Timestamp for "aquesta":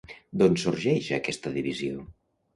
1.19-1.53